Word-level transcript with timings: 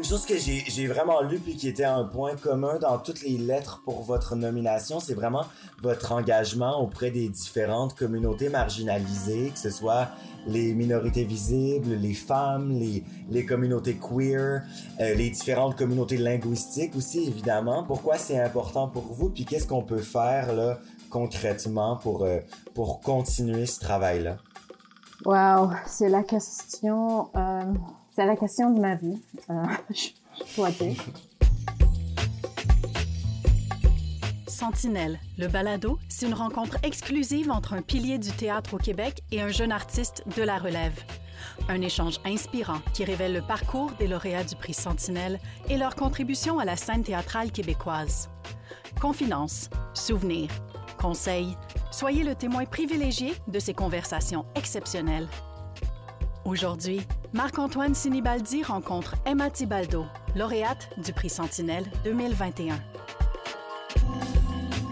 Une 0.00 0.06
chose 0.06 0.24
que 0.24 0.38
j'ai 0.38 0.86
vraiment 0.86 1.20
lu 1.20 1.38
puis 1.38 1.56
qui 1.56 1.68
était 1.68 1.84
un 1.84 2.04
point 2.04 2.34
commun 2.34 2.78
dans 2.78 2.96
toutes 2.96 3.20
les 3.20 3.36
lettres 3.36 3.82
pour 3.84 4.00
votre 4.02 4.34
nomination, 4.34 4.98
c'est 4.98 5.12
vraiment 5.12 5.44
votre 5.82 6.12
engagement 6.12 6.80
auprès 6.80 7.10
des 7.10 7.28
différentes 7.28 7.94
communautés 7.94 8.48
marginalisées, 8.48 9.50
que 9.50 9.58
ce 9.58 9.68
soit 9.68 10.08
les 10.46 10.72
minorités 10.72 11.24
visibles, 11.24 11.90
les 11.96 12.14
femmes, 12.14 12.78
les, 12.78 13.04
les 13.28 13.44
communautés 13.44 13.98
queer, 13.98 14.62
euh, 15.00 15.14
les 15.14 15.28
différentes 15.28 15.76
communautés 15.76 16.16
linguistiques 16.16 16.96
aussi, 16.96 17.28
évidemment. 17.28 17.84
Pourquoi 17.84 18.16
c'est 18.16 18.40
important 18.40 18.88
pour 18.88 19.02
vous, 19.02 19.28
puis 19.28 19.44
qu'est-ce 19.44 19.66
qu'on 19.66 19.82
peut 19.82 19.98
faire 19.98 20.54
là, 20.54 20.78
concrètement 21.10 21.96
pour, 21.98 22.24
euh, 22.24 22.38
pour 22.72 23.02
continuer 23.02 23.66
ce 23.66 23.78
travail-là? 23.80 24.38
Wow, 25.26 25.72
c'est 25.86 26.08
la 26.08 26.22
question, 26.22 27.28
euh, 27.36 27.74
c'est 28.20 28.26
la 28.26 28.36
question 28.36 28.70
de 28.70 28.80
ma 28.80 28.96
vie, 28.96 29.18
euh, 29.48 29.54
je. 29.90 30.08
Sentinelle, 34.46 35.18
le 35.38 35.48
balado, 35.48 35.98
c'est 36.10 36.26
une 36.26 36.34
rencontre 36.34 36.76
exclusive 36.82 37.50
entre 37.50 37.72
un 37.72 37.80
pilier 37.80 38.18
du 38.18 38.30
théâtre 38.30 38.74
au 38.74 38.76
Québec 38.76 39.22
et 39.32 39.40
un 39.40 39.48
jeune 39.48 39.72
artiste 39.72 40.22
de 40.36 40.42
la 40.42 40.58
relève. 40.58 41.02
Un 41.70 41.80
échange 41.80 42.20
inspirant 42.26 42.80
qui 42.92 43.04
révèle 43.04 43.32
le 43.32 43.40
parcours 43.40 43.90
des 43.92 44.06
lauréats 44.06 44.44
du 44.44 44.54
prix 44.54 44.74
Sentinelle 44.74 45.40
et 45.70 45.78
leur 45.78 45.96
contribution 45.96 46.58
à 46.58 46.66
la 46.66 46.76
scène 46.76 47.02
théâtrale 47.02 47.50
québécoise. 47.50 48.28
Confidences, 49.00 49.70
souvenirs, 49.94 50.50
conseils, 51.00 51.56
soyez 51.90 52.22
le 52.22 52.34
témoin 52.34 52.66
privilégié 52.66 53.32
de 53.48 53.58
ces 53.58 53.72
conversations 53.72 54.44
exceptionnelles. 54.56 55.28
Aujourd'hui, 56.44 57.00
Marc-Antoine 57.32 57.94
Sinibaldi 57.94 58.64
rencontre 58.64 59.14
Emma 59.24 59.50
Tibaldo, 59.50 60.04
lauréate 60.34 60.90
du 60.96 61.12
prix 61.12 61.30
Sentinelle 61.30 61.84
2021. 62.02 62.74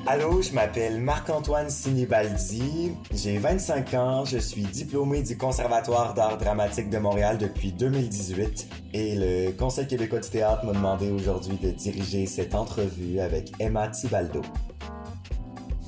Allô, 0.06 0.41
je 0.41 0.53
m'appelle 0.53 1.00
Marc-Antoine 1.00 1.69
Sinibaldi, 1.69 2.92
j'ai 3.12 3.39
25 3.39 3.94
ans, 3.94 4.25
je 4.25 4.39
suis 4.39 4.62
diplômé 4.62 5.22
du 5.22 5.36
Conservatoire 5.36 6.14
d'art 6.14 6.39
dramatique 6.39 6.91
de 6.91 6.98
Montréal 6.98 7.39
depuis 7.39 7.72
2018 7.72 8.69
et 8.94 9.16
le 9.16 9.50
Conseil 9.50 9.89
québécois 9.89 10.20
du 10.20 10.31
théâtre 10.31 10.64
m'a 10.64 10.72
demandé 10.72 11.11
aujourd'hui 11.11 11.56
de 11.56 11.70
diriger 11.70 12.27
cette 12.27 12.55
entrevue 12.55 13.19
avec 13.19 13.50
Emma 13.59 13.89
Tibaldo. 13.89 14.42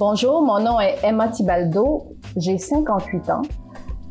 Bonjour, 0.01 0.43
mon 0.43 0.59
nom 0.59 0.81
est 0.81 0.99
Emma 1.05 1.29
Tibaldo, 1.29 2.17
j'ai 2.37 2.59
58 2.59 3.31
ans. 3.31 3.43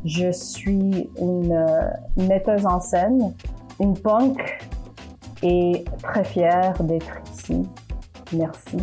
Je 0.06 0.32
suis 0.32 1.10
une 1.20 1.52
euh, 1.52 1.90
metteuse 2.16 2.66
en 2.66 2.80
scène, 2.80 3.36
une 3.82 3.98
punk 3.98 4.40
et 5.44 5.84
très 6.02 6.24
fière 6.24 6.82
d'être 6.84 7.22
ici. 7.34 7.68
Merci. 8.32 8.78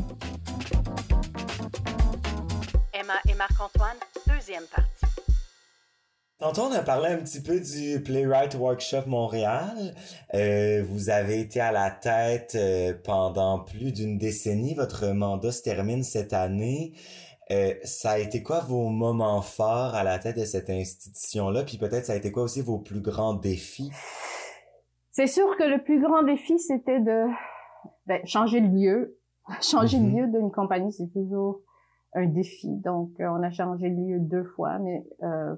Emma 2.92 3.14
et 3.28 3.34
Marc-Antoine, 3.34 3.96
deuxième 4.26 4.64
partie. 4.64 4.86
Tantôt, 6.38 6.64
on 6.64 6.72
a 6.72 6.82
parlé 6.82 7.08
un 7.08 7.16
petit 7.16 7.40
peu 7.40 7.58
du 7.58 8.02
Playwright 8.02 8.56
Workshop 8.56 9.04
Montréal. 9.06 9.94
Euh, 10.34 10.84
vous 10.86 11.08
avez 11.08 11.40
été 11.40 11.60
à 11.60 11.72
la 11.72 11.90
tête 11.90 12.52
euh, 12.56 12.92
pendant 13.04 13.60
plus 13.60 13.90
d'une 13.90 14.18
décennie. 14.18 14.74
Votre 14.74 15.06
mandat 15.06 15.50
se 15.50 15.62
termine 15.62 16.02
cette 16.02 16.34
année. 16.34 16.92
Euh, 17.50 17.74
ça 17.84 18.12
a 18.12 18.18
été 18.18 18.42
quoi 18.42 18.60
vos 18.60 18.88
moments 18.88 19.40
forts 19.40 19.94
à 19.94 20.02
la 20.02 20.18
tête 20.18 20.36
de 20.36 20.44
cette 20.44 20.68
institution-là? 20.68 21.64
Puis 21.64 21.78
peut-être 21.78 22.06
ça 22.06 22.14
a 22.14 22.16
été 22.16 22.32
quoi 22.32 22.42
aussi 22.42 22.60
vos 22.60 22.78
plus 22.78 23.00
grands 23.00 23.34
défis? 23.34 23.92
C'est 25.12 25.28
sûr 25.28 25.56
que 25.56 25.64
le 25.64 25.82
plus 25.82 26.00
grand 26.00 26.22
défi, 26.24 26.58
c'était 26.58 27.00
de 27.00 27.26
ben, 28.06 28.24
changer 28.26 28.60
de 28.60 28.68
lieu. 28.68 29.18
Changer 29.60 29.98
de 29.98 30.08
lieu 30.08 30.26
d'une 30.26 30.50
compagnie, 30.50 30.92
c'est 30.92 31.06
toujours 31.12 31.60
un 32.14 32.26
défi. 32.26 32.68
Donc, 32.68 33.10
euh, 33.20 33.28
on 33.28 33.42
a 33.44 33.50
changé 33.50 33.90
de 33.90 33.94
lieu 33.94 34.18
deux 34.18 34.42
fois, 34.42 34.80
mais 34.80 35.06
euh, 35.22 35.54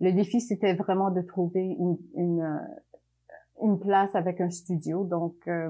le 0.00 0.12
défi, 0.12 0.40
c'était 0.40 0.74
vraiment 0.74 1.10
de 1.10 1.20
trouver 1.20 1.76
une, 1.78 1.98
une, 2.14 2.40
euh, 2.40 2.56
une 3.62 3.78
place 3.78 4.14
avec 4.14 4.40
un 4.40 4.50
studio. 4.50 5.04
Donc, 5.04 5.34
euh, 5.46 5.68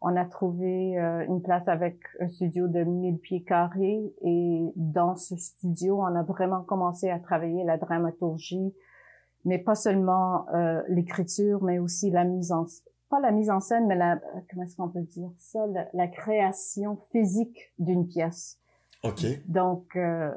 on 0.00 0.14
a 0.16 0.24
trouvé 0.24 0.98
euh, 0.98 1.24
une 1.26 1.42
place 1.42 1.66
avec 1.66 1.98
un 2.20 2.28
studio 2.28 2.68
de 2.68 2.84
1000 2.84 3.18
pieds 3.18 3.42
carrés 3.42 4.12
et 4.22 4.72
dans 4.76 5.16
ce 5.16 5.36
studio, 5.36 6.00
on 6.00 6.14
a 6.14 6.22
vraiment 6.22 6.62
commencé 6.62 7.10
à 7.10 7.18
travailler 7.18 7.64
la 7.64 7.78
dramaturgie, 7.78 8.74
mais 9.44 9.58
pas 9.58 9.74
seulement 9.74 10.48
euh, 10.54 10.82
l'écriture, 10.88 11.62
mais 11.62 11.78
aussi 11.78 12.10
la 12.10 12.24
mise 12.24 12.52
en 12.52 12.66
pas 13.10 13.20
la 13.20 13.32
mise 13.32 13.48
en 13.48 13.60
scène, 13.60 13.86
mais 13.86 13.96
la 13.96 14.20
comment 14.50 14.64
est-ce 14.64 14.76
qu'on 14.76 14.90
peut 14.90 15.00
dire 15.00 15.30
ça, 15.38 15.66
la, 15.66 15.88
la 15.94 16.08
création 16.08 16.98
physique 17.10 17.72
d'une 17.78 18.06
pièce. 18.06 18.58
OK. 19.02 19.24
Donc, 19.46 19.96
euh, 19.96 20.30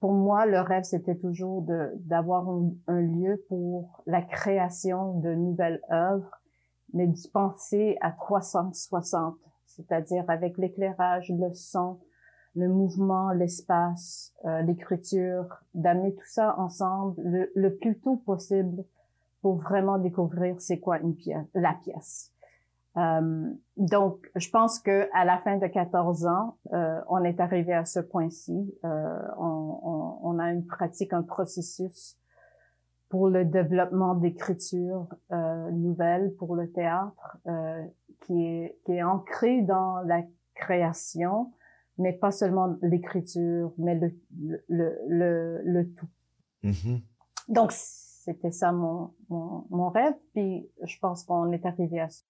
pour 0.00 0.12
moi, 0.12 0.46
le 0.46 0.60
rêve, 0.60 0.84
c'était 0.84 1.16
toujours 1.16 1.62
de 1.62 1.92
d'avoir 1.96 2.48
un, 2.48 2.70
un 2.88 3.00
lieu 3.00 3.44
pour 3.48 4.02
la 4.06 4.22
création 4.22 5.20
de 5.20 5.34
nouvelles 5.34 5.82
œuvres, 5.90 6.40
mais 6.94 7.06
d'y 7.08 7.28
penser 7.28 7.98
à 8.00 8.12
360, 8.12 9.36
c'est-à-dire 9.66 10.24
avec 10.28 10.56
l'éclairage, 10.56 11.28
le 11.28 11.52
son, 11.52 11.98
le 12.54 12.68
mouvement, 12.68 13.32
l'espace, 13.32 14.32
euh, 14.44 14.62
l'écriture, 14.62 15.46
d'amener 15.74 16.14
tout 16.14 16.26
ça 16.26 16.58
ensemble 16.58 17.14
le, 17.54 17.76
plus 17.76 17.98
tôt 17.98 18.16
possible 18.16 18.84
pour 19.42 19.56
vraiment 19.56 19.98
découvrir 19.98 20.54
c'est 20.60 20.78
quoi 20.78 21.00
une 21.00 21.16
pièce, 21.16 21.44
la 21.54 21.74
pièce. 21.82 22.30
Euh, 22.96 23.50
donc, 23.76 24.30
je 24.36 24.48
pense 24.50 24.78
que 24.78 25.08
à 25.12 25.24
la 25.24 25.38
fin 25.38 25.56
de 25.56 25.66
14 25.66 26.26
ans, 26.26 26.56
euh, 26.72 27.00
on 27.08 27.24
est 27.24 27.40
arrivé 27.40 27.74
à 27.74 27.84
ce 27.84 27.98
point-ci. 27.98 28.72
On 28.84 30.38
a 30.38 30.52
une 30.52 30.64
pratique, 30.64 31.12
un 31.12 31.24
processus 31.24 32.16
pour 33.14 33.28
le 33.28 33.44
développement 33.44 34.16
d'écriture 34.16 35.06
euh, 35.30 35.70
nouvelle 35.70 36.34
pour 36.34 36.56
le 36.56 36.72
théâtre 36.72 37.38
euh, 37.46 37.80
qui 38.22 38.44
est 38.44 38.76
qui 38.84 38.90
est 38.90 39.04
ancré 39.04 39.62
dans 39.62 40.00
la 40.00 40.24
création, 40.56 41.52
mais 41.96 42.12
pas 42.12 42.32
seulement 42.32 42.74
l'écriture, 42.82 43.72
mais 43.78 43.94
le 43.94 44.12
le 44.68 44.98
le, 45.06 45.62
le 45.62 45.92
tout. 45.92 46.08
Mhm. 46.64 47.02
Donc 47.50 47.70
c'était 47.70 48.50
ça 48.50 48.72
mon, 48.72 49.12
mon 49.28 49.64
mon 49.70 49.90
rêve, 49.90 50.14
puis 50.32 50.68
je 50.82 50.98
pense 50.98 51.22
qu'on 51.22 51.52
est 51.52 51.64
arrivé 51.64 52.00
à 52.00 52.08
ça 52.08 52.24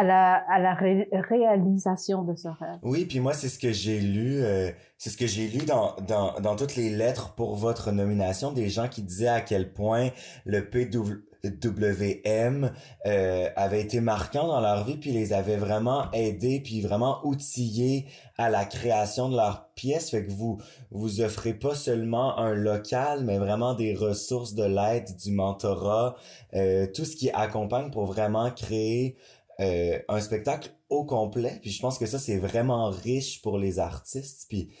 à 0.00 0.04
la, 0.04 0.34
à 0.48 0.58
la 0.58 0.74
ré- 0.74 1.08
réalisation 1.12 2.22
de 2.22 2.34
ce 2.34 2.48
rêve. 2.48 2.78
Oui, 2.82 3.04
puis 3.04 3.20
moi, 3.20 3.34
c'est 3.34 3.48
ce 3.48 3.58
que 3.58 3.72
j'ai 3.72 4.00
lu, 4.00 4.42
euh, 4.42 4.70
c'est 4.98 5.10
ce 5.10 5.16
que 5.16 5.26
j'ai 5.26 5.48
lu 5.48 5.64
dans, 5.66 5.94
dans, 6.08 6.38
dans 6.40 6.56
toutes 6.56 6.76
les 6.76 6.90
lettres 6.90 7.34
pour 7.34 7.56
votre 7.56 7.92
nomination, 7.92 8.52
des 8.52 8.68
gens 8.68 8.88
qui 8.88 9.02
disaient 9.02 9.28
à 9.28 9.40
quel 9.40 9.72
point 9.72 10.08
le 10.44 10.68
PWM 10.68 12.70
euh, 13.06 13.48
avait 13.56 13.80
été 13.80 14.00
marquant 14.00 14.46
dans 14.46 14.60
leur 14.60 14.84
vie, 14.84 14.96
puis 14.96 15.12
les 15.12 15.32
avait 15.32 15.56
vraiment 15.56 16.10
aidés, 16.12 16.60
puis 16.60 16.80
vraiment 16.80 17.18
outillés 17.24 18.06
à 18.38 18.50
la 18.50 18.64
création 18.64 19.28
de 19.28 19.36
leurs 19.36 19.68
pièces. 19.74 20.10
Fait 20.10 20.24
que 20.24 20.30
vous 20.30 20.58
vous 20.90 21.20
offrez 21.20 21.54
pas 21.54 21.74
seulement 21.74 22.38
un 22.38 22.54
local, 22.54 23.24
mais 23.24 23.38
vraiment 23.38 23.74
des 23.74 23.94
ressources 23.94 24.54
de 24.54 24.64
l'aide, 24.64 25.14
du 25.16 25.32
mentorat, 25.32 26.16
euh, 26.54 26.86
tout 26.94 27.04
ce 27.04 27.16
qui 27.16 27.30
accompagne 27.30 27.90
pour 27.90 28.06
vraiment 28.06 28.50
créer 28.50 29.16
euh, 29.60 29.98
un 30.08 30.20
spectacle 30.20 30.70
au 30.88 31.04
complet. 31.04 31.58
Puis 31.60 31.70
je 31.70 31.80
pense 31.82 31.98
que 31.98 32.06
ça, 32.06 32.18
c'est 32.18 32.38
vraiment 32.38 32.90
riche 32.90 33.42
pour 33.42 33.58
les 33.58 33.78
artistes. 33.78 34.46
Puis 34.48 34.72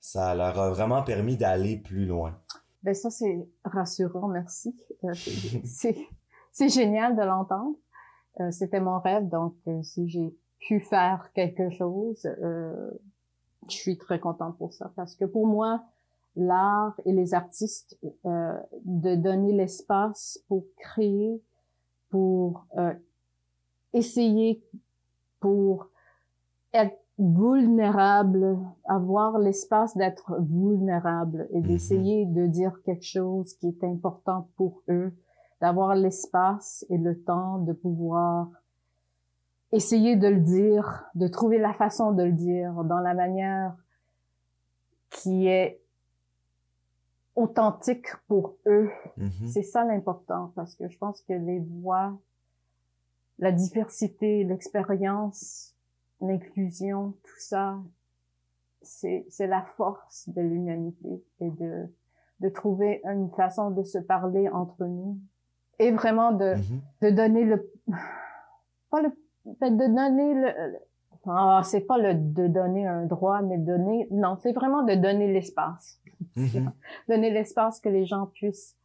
ça 0.00 0.34
leur 0.34 0.58
a 0.58 0.70
vraiment 0.70 1.02
permis 1.02 1.36
d'aller 1.36 1.76
plus 1.76 2.06
loin. 2.06 2.38
Ben 2.82 2.94
ça 2.94 3.10
c'est 3.10 3.46
rassurant, 3.64 4.26
merci. 4.28 4.74
Euh, 5.04 5.12
c'est- 5.64 6.68
génial 6.68 7.16
de 7.16 7.22
l'entendre. 7.22 7.76
Euh, 8.40 8.50
C'était 8.50 8.80
mon 8.80 8.98
rêve, 8.98 9.28
donc 9.28 9.54
euh, 9.68 9.82
si 9.82 10.08
j'ai 10.08 10.34
pu 10.58 10.80
faire 10.80 11.30
quelque 11.34 11.70
chose, 11.70 12.22
je 12.22 13.74
suis 13.74 13.98
très 13.98 14.18
contente 14.20 14.56
pour 14.58 14.72
ça 14.72 14.92
parce 14.96 15.14
que 15.16 15.24
pour 15.24 15.46
moi, 15.46 15.84
l'art 16.36 16.94
et 17.04 17.12
les 17.12 17.34
artistes, 17.34 17.98
de 18.24 19.14
donner 19.16 19.52
l'espace 19.52 20.38
pour 20.48 20.64
créer, 20.78 21.42
pour 22.10 22.66
essayer, 23.92 24.62
pour 25.40 25.88
être 26.72 26.98
vulnérable, 27.18 28.58
avoir 28.84 29.38
l'espace 29.38 29.96
d'être 29.96 30.36
vulnérable 30.40 31.46
et 31.52 31.60
Mhm. 31.60 31.66
d'essayer 31.66 32.26
de 32.26 32.46
dire 32.46 32.80
quelque 32.84 33.04
chose 33.04 33.54
qui 33.54 33.68
est 33.68 33.84
important 33.84 34.48
pour 34.56 34.82
eux, 34.88 35.12
d'avoir 35.60 35.94
l'espace 35.94 36.84
et 36.88 36.98
le 36.98 37.20
temps 37.22 37.58
de 37.58 37.72
pouvoir 37.72 38.48
essayer 39.72 40.16
de 40.16 40.28
le 40.28 40.40
dire, 40.40 41.04
de 41.14 41.28
trouver 41.28 41.58
la 41.58 41.72
façon 41.74 42.12
de 42.12 42.22
le 42.24 42.32
dire 42.32 42.72
dans 42.84 42.98
la 42.98 43.14
manière 43.14 43.76
qui 45.10 45.46
est 45.46 45.80
authentique 47.36 48.08
pour 48.28 48.56
eux. 48.66 48.90
Mhm. 49.16 49.46
C'est 49.46 49.62
ça 49.62 49.84
l'important 49.84 50.52
parce 50.54 50.74
que 50.74 50.88
je 50.88 50.98
pense 50.98 51.22
que 51.22 51.32
les 51.32 51.60
voix, 51.60 52.18
la 53.42 53.50
diversité, 53.50 54.44
l'expérience, 54.44 55.74
l'inclusion, 56.20 57.14
tout 57.24 57.38
ça, 57.40 57.76
c'est, 58.82 59.26
c'est 59.30 59.48
la 59.48 59.62
force 59.76 60.28
de 60.28 60.40
l'humanité 60.40 61.22
et 61.40 61.50
de, 61.50 61.88
de 62.40 62.48
trouver 62.48 63.00
une 63.04 63.30
façon 63.30 63.70
de 63.72 63.82
se 63.82 63.98
parler 63.98 64.48
entre 64.48 64.84
nous 64.86 65.18
et 65.80 65.90
vraiment 65.90 66.30
de, 66.32 66.54
Mhm. 66.54 66.80
de 67.02 67.10
donner 67.10 67.44
le, 67.44 67.58
pas 68.90 69.02
le, 69.02 69.10
de 69.44 69.86
donner 69.88 70.34
le, 70.34 70.78
ah, 71.26 71.62
c'est 71.64 71.80
pas 71.80 71.98
le 71.98 72.14
de 72.14 72.46
donner 72.46 72.86
un 72.86 73.06
droit, 73.06 73.42
mais 73.42 73.58
donner, 73.58 74.06
non, 74.12 74.36
c'est 74.40 74.52
vraiment 74.52 74.84
de 74.84 74.94
donner 74.94 75.32
l'espace. 75.32 76.00
Mhm. 76.36 76.70
Donner 77.08 77.30
l'espace 77.32 77.80
que 77.80 77.88
les 77.88 78.06
gens 78.06 78.26
puissent 78.26 78.76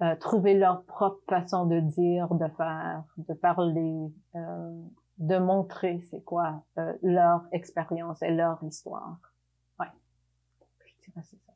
euh, 0.00 0.14
trouver 0.16 0.54
leur 0.54 0.84
propre 0.84 1.20
façon 1.28 1.66
de 1.66 1.80
dire, 1.80 2.32
de 2.32 2.46
faire, 2.56 3.02
de 3.16 3.34
parler, 3.34 4.12
euh, 4.36 4.82
de 5.18 5.38
montrer 5.38 6.00
c'est 6.08 6.22
quoi 6.22 6.62
euh, 6.78 6.92
leur 7.02 7.42
expérience 7.50 8.22
et 8.22 8.30
leur 8.30 8.62
histoire. 8.62 9.18
Ouais. 9.80 9.88
Je 10.86 11.10
dirais 11.10 11.24
ça. 11.24 11.47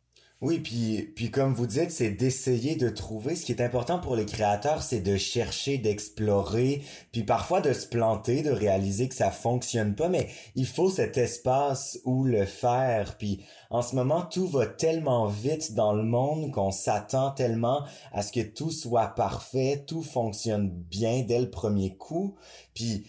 Oui, 0.43 0.59
puis, 0.59 1.03
puis 1.15 1.31
comme 1.31 1.55
vous 1.55 1.69
dites, 1.69 1.93
c'est 1.93 2.11
d'essayer 2.11 2.75
de 2.75 2.89
trouver. 2.89 3.37
Ce 3.37 3.47
qui 3.47 3.53
est 3.53 3.63
important 3.63 4.01
pour 4.01 4.17
les 4.17 4.27
créateurs, 4.27 4.83
c'est 4.83 4.99
de 4.99 5.17
chercher, 5.17 5.79
d'explorer, 5.79 6.83
puis 7.13 7.23
parfois 7.23 7.61
de 7.61 7.73
se 7.73 7.87
planter, 7.87 8.43
de 8.43 8.51
réaliser 8.51 9.09
que 9.09 9.15
ça 9.15 9.31
fonctionne 9.31 9.95
pas, 9.95 10.09
mais 10.09 10.29
il 10.57 10.67
faut 10.67 10.91
cet 10.91 11.17
espace 11.17 12.01
où 12.05 12.25
le 12.25 12.45
faire. 12.45 13.17
Puis 13.19 13.45
en 13.71 13.83
ce 13.83 13.95
moment, 13.95 14.23
tout 14.23 14.49
va 14.49 14.67
tellement 14.67 15.27
vite 15.27 15.75
dans 15.75 15.93
le 15.93 16.03
monde 16.03 16.51
qu'on 16.51 16.73
s'attend 16.73 17.31
tellement 17.31 17.85
à 18.11 18.23
ce 18.23 18.33
que 18.33 18.41
tout 18.41 18.73
soit 18.73 19.15
parfait, 19.15 19.85
tout 19.87 20.03
fonctionne 20.03 20.71
bien 20.71 21.23
dès 21.23 21.39
le 21.39 21.51
premier 21.51 21.95
coup. 21.95 22.35
Puis 22.75 23.07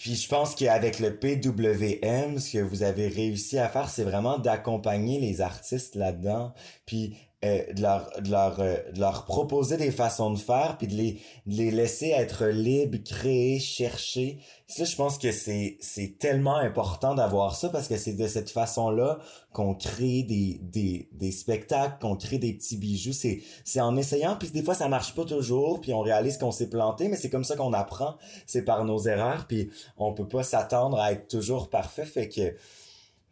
puis 0.00 0.14
je 0.14 0.28
pense 0.28 0.54
qu'avec 0.54 0.98
le 0.98 1.14
PWM, 1.14 2.38
ce 2.38 2.52
que 2.54 2.62
vous 2.62 2.82
avez 2.82 3.06
réussi 3.06 3.58
à 3.58 3.68
faire, 3.68 3.90
c'est 3.90 4.02
vraiment 4.02 4.38
d'accompagner 4.38 5.20
les 5.20 5.42
artistes 5.42 5.94
là-dedans, 5.94 6.54
puis 6.86 7.18
euh, 7.42 7.72
de 7.72 7.80
leur 7.80 8.10
de 8.20 8.30
leur 8.30 8.60
euh, 8.60 8.76
de 8.92 9.00
leur 9.00 9.24
proposer 9.24 9.78
des 9.78 9.90
façons 9.90 10.30
de 10.30 10.38
faire, 10.38 10.76
puis 10.76 10.86
de 10.86 10.94
les 10.94 11.12
de 11.46 11.56
les 11.56 11.70
laisser 11.70 12.10
être 12.10 12.44
libres, 12.44 12.98
créer, 13.02 13.58
chercher. 13.58 14.40
Ça, 14.66 14.84
je 14.84 14.94
pense 14.94 15.16
que 15.16 15.32
c'est 15.32 15.78
c'est 15.80 16.18
tellement 16.18 16.56
important 16.56 17.14
d'avoir 17.14 17.56
ça 17.56 17.70
parce 17.70 17.88
que 17.88 17.96
c'est 17.96 18.12
de 18.12 18.26
cette 18.26 18.50
façon-là 18.50 19.20
qu'on 19.54 19.74
crée 19.74 20.22
des 20.22 20.60
des 20.62 21.08
des 21.12 21.32
spectacles, 21.32 21.96
qu'on 21.98 22.14
crée 22.14 22.36
des 22.36 22.52
petits 22.52 22.76
bijoux. 22.76 23.14
C'est 23.14 23.40
c'est 23.64 23.80
en 23.80 23.96
essayant, 23.96 24.36
puis 24.36 24.50
des 24.50 24.62
fois 24.62 24.74
ça 24.74 24.88
marche 24.88 25.14
pas 25.14 25.24
toujours, 25.24 25.80
puis 25.80 25.94
on 25.94 26.00
réalise 26.00 26.36
qu'on 26.36 26.52
s'est 26.52 26.68
planté, 26.68 27.08
mais 27.08 27.16
c'est 27.16 27.30
comme 27.30 27.44
ça 27.44 27.56
qu'on 27.56 27.72
apprend. 27.72 28.16
C'est 28.46 28.66
par 28.66 28.84
nos 28.84 28.98
erreurs, 29.08 29.46
puis 29.46 29.70
on 29.96 30.12
peut 30.12 30.28
pas 30.28 30.42
s'attendre 30.42 31.00
à 31.00 31.12
être 31.12 31.26
toujours 31.28 31.70
parfait, 31.70 32.04
fait 32.04 32.28
que 32.28 32.54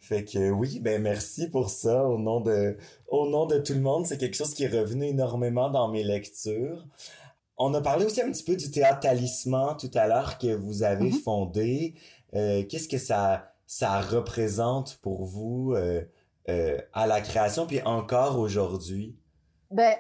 fait 0.01 0.25
que 0.25 0.51
oui, 0.51 0.81
ben 0.81 1.03
merci 1.03 1.49
pour 1.49 1.71
ça 1.71 2.07
au 2.07 2.19
nom 2.19 2.41
de 2.41 2.77
au 3.09 3.29
nom 3.29 3.47
de 3.47 3.59
tout 3.59 3.75
le 3.75 3.81
monde, 3.81 4.07
c'est 4.07 4.19
quelque 4.19 4.37
chose 4.37 4.55
qui 4.55 4.65
est 4.65 4.69
revenu 4.81 5.07
énormément 5.07 5.71
dans 5.71 5.89
mes 5.89 6.03
lectures. 6.05 6.87
On 7.57 7.75
a 7.75 7.81
parlé 7.81 8.05
aussi 8.07 8.23
un 8.23 8.31
petit 8.31 8.45
peu 8.45 8.55
du 8.57 8.71
théâtre 8.71 9.01
Talisman 9.01 9.77
tout 9.79 9.91
à 9.95 10.07
l'heure 10.07 10.39
que 10.39 10.55
vous 10.55 10.83
avez 10.85 11.11
Mhm. 11.11 11.19
fondé. 11.21 11.95
Euh, 12.35 12.63
Qu'est-ce 12.69 12.89
que 12.89 12.99
ça 12.99 13.53
ça 13.67 14.01
représente 14.01 14.99
pour 15.03 15.25
vous 15.25 15.75
euh, 15.75 16.03
euh, 16.49 16.79
à 16.95 17.07
la 17.07 17.21
création 17.21 17.67
puis 17.67 17.83
encore 17.83 18.39
aujourd'hui? 18.39 19.19
Ben, 19.71 19.95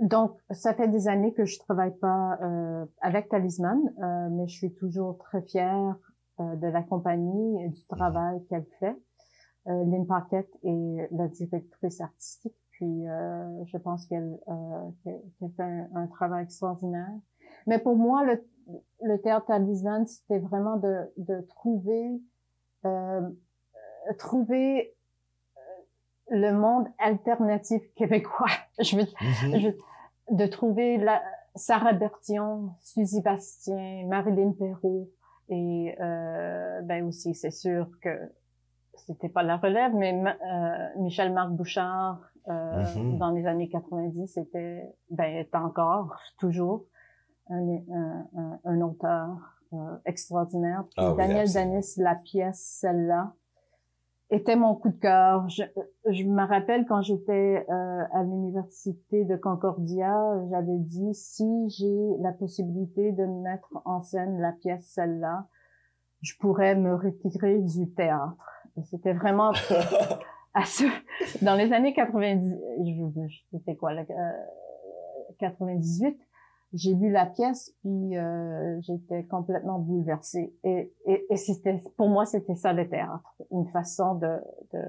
donc, 0.00 0.38
ça 0.50 0.72
fait 0.74 0.88
des 0.88 1.06
années 1.06 1.34
que 1.34 1.44
je 1.44 1.58
travaille 1.58 1.94
pas 2.00 2.38
avec 3.02 3.28
Talisman, 3.28 3.78
mais 4.32 4.48
je 4.48 4.56
suis 4.56 4.72
toujours 4.72 5.18
très 5.18 5.42
fière 5.42 5.94
de 6.38 6.66
la 6.66 6.82
compagnie 6.82 7.64
et 7.64 7.68
du 7.68 7.86
travail 7.86 8.44
qu'elle 8.46 8.66
fait. 8.80 8.96
Euh, 9.68 9.84
Lynn 9.84 10.06
Paquette 10.06 10.50
est 10.62 11.08
la 11.10 11.26
directrice 11.28 12.00
artistique, 12.00 12.54
puis 12.70 13.08
euh, 13.08 13.64
je 13.64 13.76
pense 13.78 14.06
qu'elle 14.06 14.38
euh, 14.48 14.90
qu'elle 15.02 15.22
fait 15.56 15.62
un, 15.62 15.88
un 15.94 16.06
travail 16.06 16.44
extraordinaire. 16.44 17.10
Mais 17.66 17.78
pour 17.78 17.96
moi, 17.96 18.24
le, 18.24 18.46
le 19.02 19.20
théâtre 19.20 19.46
Talisman, 19.46 20.06
c'était 20.06 20.38
vraiment 20.38 20.76
de, 20.76 21.12
de 21.16 21.40
trouver 21.48 22.20
euh, 22.84 23.28
trouver 24.18 24.94
le 26.30 26.52
monde 26.52 26.86
alternatif 26.98 27.82
québécois. 27.96 28.46
Je 28.78 28.96
veux, 28.96 29.06
Mhm. 29.20 29.58
je- 29.60 30.34
de 30.34 30.46
trouver 30.46 30.96
la, 30.98 31.22
Sarah 31.54 31.92
Bertillon, 31.92 32.70
Suzy 32.82 33.20
Bastien, 33.22 34.06
Marilyn 34.08 34.52
Perrault 34.52 35.08
et 35.48 35.96
euh, 36.00 36.80
ben 36.82 37.04
aussi 37.06 37.34
c'est 37.34 37.50
sûr 37.50 37.88
que 38.02 38.10
c'était 39.06 39.28
pas 39.28 39.42
la 39.42 39.56
relève, 39.56 39.94
mais 39.94 40.12
Ma- 40.12 40.36
euh, 40.36 40.88
Michel 41.00 41.32
Marc 41.32 41.50
Bouchard 41.52 42.20
euh, 42.48 42.94
Mhm. 42.96 43.18
dans 43.18 43.30
les 43.30 43.46
années 43.46 43.68
90 43.68 44.26
c'était 44.28 44.94
ben 45.10 45.34
est 45.36 45.54
encore 45.54 46.16
toujours 46.38 46.86
un, 47.50 47.78
un, 47.92 48.60
un, 48.64 48.80
auteur 48.80 49.28
euh, 49.72 49.96
extraordinaire. 50.04 50.84
Ah 50.96 51.10
oui, 51.12 51.16
Daniel 51.18 51.40
absolument. 51.42 51.74
Danis, 51.74 51.94
la 51.98 52.14
pièce 52.16 52.78
celle-là 52.80 53.32
était 54.30 54.56
mon 54.56 54.74
coup 54.74 54.88
de 54.90 54.96
cœur. 54.98 55.48
Je, 55.48 55.62
je 56.10 56.24
me 56.24 56.42
rappelle 56.46 56.84
quand 56.86 57.02
j'étais 57.02 57.64
euh, 57.68 58.02
à 58.12 58.22
l'université 58.24 59.24
de 59.24 59.36
Concordia, 59.36 60.14
j'avais 60.50 60.78
dit 60.78 61.14
si 61.14 61.68
j'ai 61.68 62.16
la 62.20 62.32
possibilité 62.32 63.12
de 63.12 63.24
mettre 63.24 63.70
en 63.84 64.02
scène 64.02 64.40
la 64.40 64.52
pièce 64.52 64.86
celle-là, 64.94 65.46
je 66.22 66.32
pourrais 66.40 66.74
me 66.74 66.94
retirer 66.94 67.60
du 67.60 67.90
théâtre. 67.92 68.36
Et 68.78 68.82
C'était 68.84 69.12
vraiment 69.14 69.52
à 70.54 70.64
ce, 70.64 70.84
dans 71.44 71.54
les 71.54 71.72
années 71.72 71.94
90, 71.94 72.54
je- 72.84 73.28
je- 73.28 73.40
c'était 73.52 73.76
quoi, 73.76 73.92
euh, 73.92 74.04
98, 75.38 76.18
j'ai 76.76 76.94
lu 76.94 77.10
la 77.10 77.26
pièce 77.26 77.74
puis 77.80 78.16
euh, 78.16 78.80
j'étais 78.82 79.24
complètement 79.24 79.78
bouleversée. 79.78 80.54
Et, 80.62 80.92
et, 81.06 81.26
et 81.30 81.36
c'était 81.36 81.82
pour 81.96 82.08
moi 82.08 82.26
c'était 82.26 82.54
ça 82.54 82.72
le 82.72 82.88
théâtre. 82.88 83.34
Une 83.50 83.66
façon 83.68 84.14
de, 84.14 84.38
de 84.72 84.80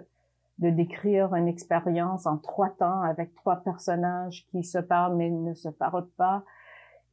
de 0.59 0.71
décrire 0.71 1.35
une 1.35 1.47
expérience 1.47 2.25
en 2.25 2.37
trois 2.39 2.71
temps 2.71 3.01
avec 3.01 3.33
trois 3.35 3.57
personnages 3.57 4.47
qui 4.49 4.63
se 4.63 4.79
parlent 4.79 5.15
mais 5.15 5.29
ne 5.29 5.53
se 5.53 5.69
parlent 5.69 6.09
pas. 6.17 6.43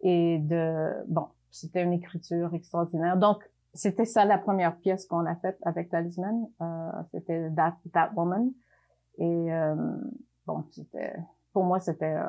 Et 0.00 0.38
de 0.38 0.92
bon 1.08 1.28
c'était 1.50 1.82
une 1.82 1.92
écriture 1.92 2.52
extraordinaire. 2.54 3.16
Donc 3.16 3.48
c'était 3.74 4.06
ça 4.06 4.24
la 4.24 4.38
première 4.38 4.76
pièce 4.78 5.06
qu'on 5.06 5.26
a 5.26 5.36
faite 5.36 5.58
avec 5.62 5.90
Talisman 5.90 6.48
euh, 6.60 6.90
c'était 7.12 7.50
That 7.54 7.76
That 7.92 8.10
Woman. 8.16 8.50
Et 9.18 9.52
euh, 9.52 9.74
bon 10.46 10.64
c'était 10.72 11.14
pour 11.54 11.64
moi 11.64 11.80
c'était 11.80 12.14
euh, 12.14 12.24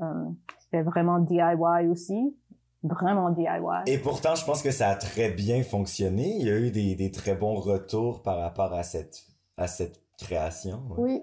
euh, 0.00 0.24
c'était 0.58 0.82
vraiment 0.82 1.20
DIY 1.20 1.86
aussi 1.88 2.36
vraiment 2.82 3.30
DIY 3.30 3.46
Et 3.86 3.96
pourtant, 3.98 4.34
je 4.34 4.44
pense 4.44 4.62
que 4.62 4.70
ça 4.70 4.88
a 4.90 4.94
très 4.96 5.30
bien 5.30 5.62
fonctionné. 5.62 6.36
Il 6.38 6.46
y 6.46 6.50
a 6.50 6.58
eu 6.58 6.70
des, 6.70 6.94
des 6.96 7.10
très 7.10 7.34
bons 7.34 7.54
retours 7.54 8.22
par 8.22 8.36
rapport 8.38 8.74
à 8.74 8.82
cette, 8.82 9.22
à 9.56 9.66
cette 9.68 10.02
création. 10.18 10.80
ouais. 10.90 10.96
oui 10.98 11.22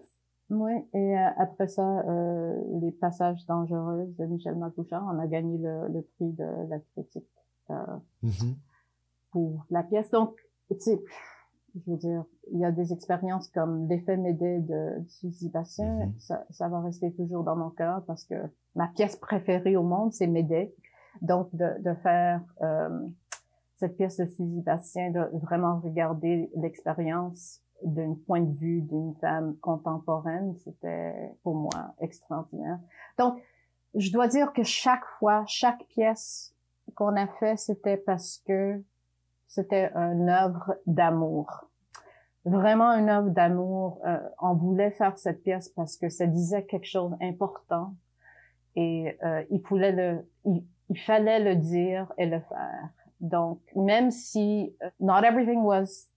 oui 0.49 0.71
et 0.93 1.17
euh, 1.17 1.27
après 1.37 1.67
ça 1.67 1.83
euh, 1.99 2.55
les 2.81 2.91
passages 2.91 3.45
dangereux 3.45 4.05
de 4.17 4.25
Michel 4.25 4.55
Macouchard 4.55 5.03
on 5.13 5.19
a 5.19 5.27
gagné 5.27 5.57
le, 5.59 5.87
le 5.87 6.01
prix 6.01 6.31
de 6.31 6.67
la 6.69 6.79
critique 6.79 7.29
euh, 7.69 7.75
Mhm. 8.23 8.55
pour 9.31 9.63
la 9.69 9.83
pièce 9.83 10.09
donc 10.11 10.35
tu 10.69 10.75
sais 10.79 10.99
je 11.75 11.91
veux 11.91 11.97
dire, 11.97 12.23
il 12.51 12.59
y 12.59 12.65
a 12.65 12.71
des 12.71 12.91
expériences 12.93 13.47
comme 13.49 13.87
l'effet 13.87 14.17
Médée 14.17 14.59
de, 14.59 14.99
de 14.99 15.09
Suzy 15.09 15.49
Bastien, 15.49 16.05
Mhm. 16.05 16.13
ça, 16.19 16.45
ça 16.49 16.67
va 16.67 16.81
rester 16.81 17.11
toujours 17.13 17.43
dans 17.43 17.55
mon 17.55 17.69
cœur 17.69 18.03
parce 18.05 18.25
que 18.25 18.35
ma 18.75 18.87
pièce 18.87 19.15
préférée 19.15 19.75
au 19.75 19.83
monde, 19.83 20.13
c'est 20.13 20.27
Médée. 20.27 20.73
Donc, 21.21 21.53
de, 21.53 21.81
de 21.81 21.93
faire 21.95 22.41
euh, 22.61 23.07
cette 23.75 23.97
pièce 23.97 24.17
de 24.17 24.25
Suzy 24.25 24.61
Bastien, 24.61 25.11
de 25.11 25.21
vraiment 25.39 25.79
regarder 25.79 26.49
l'expérience 26.55 27.61
d'un 27.83 28.13
point 28.27 28.41
de 28.41 28.53
vue 28.57 28.81
d'une 28.81 29.15
femme 29.15 29.55
contemporaine, 29.57 30.55
c'était 30.63 31.33
pour 31.43 31.55
moi 31.55 31.95
extraordinaire. 31.99 32.79
Donc, 33.17 33.41
je 33.95 34.11
dois 34.11 34.27
dire 34.27 34.53
que 34.53 34.63
chaque 34.63 35.05
fois, 35.19 35.43
chaque 35.47 35.83
pièce 35.87 36.53
qu'on 36.95 37.15
a 37.17 37.27
fait, 37.27 37.57
c'était 37.57 37.97
parce 37.97 38.37
que 38.47 38.81
c'était 39.51 39.91
une 39.95 40.29
œuvre 40.29 40.77
d'amour. 40.87 41.65
Vraiment 42.45 42.93
une 42.93 43.09
œuvre 43.09 43.29
d'amour. 43.29 43.99
Euh, 44.07 44.17
on 44.39 44.55
voulait 44.55 44.91
faire 44.91 45.19
cette 45.19 45.43
pièce 45.43 45.67
parce 45.67 45.97
que 45.97 46.07
ça 46.07 46.25
disait 46.25 46.63
quelque 46.63 46.87
chose 46.87 47.11
d'important 47.19 47.93
et 48.77 49.17
euh, 49.25 49.43
il 49.51 49.61
fallait 49.67 49.91
le, 49.91 50.25
il, 50.45 50.63
il 50.89 50.99
fallait 50.99 51.41
le 51.41 51.57
dire 51.57 52.13
et 52.17 52.27
le 52.27 52.39
faire. 52.39 52.89
Donc, 53.19 53.59
même 53.75 54.09
si 54.09 54.73
uh, 54.81 54.87
not 55.01 55.23
everything 55.25 55.63
was 55.63 56.07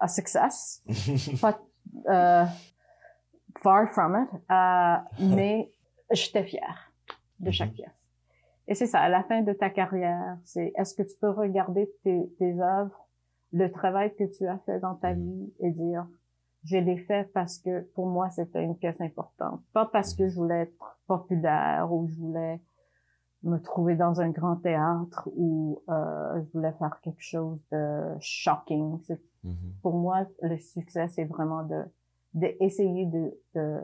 a 0.00 0.08
success, 0.08 0.82
but 1.42 1.58
uh, 2.08 2.46
far 3.62 3.92
from 3.92 4.16
it, 4.16 4.40
uh, 4.48 5.02
mais 5.20 5.70
j'étais 6.10 6.44
fière 6.44 6.90
de 7.38 7.50
chaque 7.50 7.74
pièce. 7.74 7.99
Et 8.70 8.74
c'est 8.76 8.86
ça, 8.86 9.00
à 9.00 9.08
la 9.08 9.24
fin 9.24 9.42
de 9.42 9.52
ta 9.52 9.68
carrière, 9.68 10.38
c'est 10.44 10.72
est-ce 10.76 10.94
que 10.94 11.02
tu 11.02 11.18
peux 11.20 11.30
regarder 11.30 11.92
tes, 12.04 12.32
tes 12.38 12.60
œuvres, 12.60 13.08
le 13.52 13.68
travail 13.68 14.14
que 14.14 14.22
tu 14.24 14.46
as 14.46 14.58
fait 14.58 14.78
dans 14.78 14.94
ta 14.94 15.12
mm. 15.12 15.20
vie 15.20 15.52
et 15.58 15.70
dire, 15.72 16.06
je 16.62 16.76
l'ai 16.76 16.98
fait 16.98 17.28
parce 17.34 17.58
que 17.58 17.80
pour 17.94 18.06
moi 18.06 18.30
c'était 18.30 18.62
une 18.62 18.76
pièce 18.76 19.00
importante, 19.00 19.60
pas 19.72 19.86
parce 19.86 20.14
que 20.14 20.28
je 20.28 20.36
voulais 20.36 20.60
être 20.60 21.00
populaire 21.08 21.92
ou 21.92 22.06
je 22.06 22.14
voulais 22.14 22.60
me 23.42 23.58
trouver 23.58 23.96
dans 23.96 24.20
un 24.20 24.30
grand 24.30 24.56
théâtre 24.56 25.28
ou 25.34 25.82
euh, 25.88 26.40
je 26.40 26.52
voulais 26.52 26.72
faire 26.78 27.00
quelque 27.02 27.22
chose 27.22 27.58
de 27.72 28.14
shocking. 28.20 29.00
Mm-hmm. 29.44 29.80
Pour 29.82 29.94
moi, 29.94 30.26
le 30.42 30.58
succès, 30.58 31.08
c'est 31.08 31.24
vraiment 31.24 31.64
de 31.64 31.82
d'essayer 32.34 33.06
de, 33.06 33.36
de, 33.56 33.80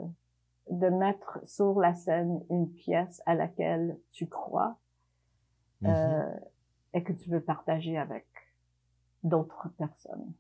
de 0.71 0.89
mettre 0.89 1.39
sur 1.45 1.79
la 1.79 1.95
scène 1.95 2.41
une 2.51 2.71
pièce 2.71 3.23
à 3.27 3.35
laquelle 3.35 3.99
tu 4.13 4.27
crois 4.27 4.77
mm-hmm. 5.83 5.95
euh, 5.95 6.41
et 6.95 7.03
que 7.03 7.13
tu 7.13 7.31
veux 7.31 7.41
partager 7.41 7.97
avec 7.97 8.27
d'autres 9.23 9.69
personnes. 9.79 10.33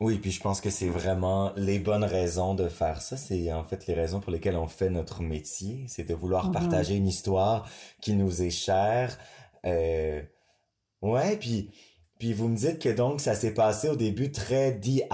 Oui, 0.00 0.18
puis 0.18 0.30
je 0.30 0.40
pense 0.40 0.60
que 0.60 0.70
c'est 0.70 0.88
vraiment 0.88 1.52
les 1.56 1.78
bonnes 1.78 2.04
raisons 2.04 2.54
de 2.54 2.68
faire 2.68 3.02
ça. 3.02 3.16
C'est 3.16 3.52
en 3.52 3.64
fait 3.64 3.86
les 3.86 3.94
raisons 3.94 4.20
pour 4.20 4.32
lesquelles 4.32 4.56
on 4.56 4.66
fait 4.66 4.90
notre 4.90 5.22
métier. 5.22 5.84
C'est 5.88 6.04
de 6.04 6.14
vouloir 6.14 6.48
mm-hmm. 6.48 6.52
partager 6.52 6.96
une 6.96 7.06
histoire 7.06 7.68
qui 8.00 8.14
nous 8.14 8.42
est 8.42 8.50
chère. 8.50 9.18
Euh... 9.66 10.22
Ouais, 11.02 11.36
puis 11.36 11.70
puis 12.18 12.32
vous 12.32 12.48
me 12.48 12.56
dites 12.56 12.80
que 12.80 12.88
donc 12.88 13.20
ça 13.20 13.34
s'est 13.34 13.54
passé 13.54 13.88
au 13.88 13.96
début 13.96 14.30
très 14.30 14.72
DIY. 14.72 15.04